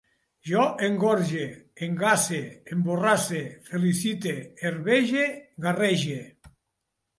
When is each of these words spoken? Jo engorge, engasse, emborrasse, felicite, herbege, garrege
Jo 0.51 0.61
engorge, 0.85 1.43
engasse, 1.87 2.39
emborrasse, 2.77 3.43
felicite, 3.69 4.35
herbege, 4.65 5.29
garrege 5.69 6.21